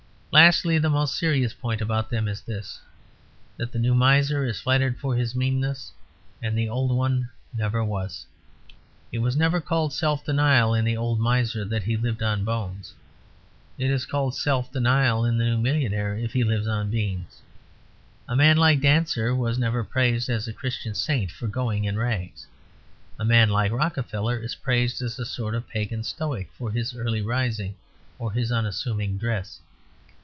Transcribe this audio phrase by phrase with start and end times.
[0.33, 2.79] Lastly, the most serious point about them is this:
[3.57, 5.91] that the new miser is flattered for his meanness
[6.41, 8.25] and the old one never was.
[9.11, 12.93] It was never called self denial in the old miser that he lived on bones.
[13.77, 17.41] It is called self denial in the new millionaire if he lives on beans.
[18.29, 22.47] A man like Dancer was never praised as a Christian saint for going in rags.
[23.19, 27.21] A man like Rockefeller is praised as a sort of pagan stoic for his early
[27.21, 27.75] rising
[28.17, 29.59] or his unassuming dress.